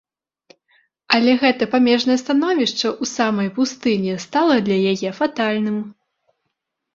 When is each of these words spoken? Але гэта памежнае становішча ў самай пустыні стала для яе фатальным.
Але 1.17 1.31
гэта 1.43 1.67
памежнае 1.73 2.15
становішча 2.21 2.85
ў 2.93 3.11
самай 3.17 3.49
пустыні 3.59 4.17
стала 4.25 4.55
для 4.71 4.77
яе 4.95 5.09
фатальным. 5.21 5.77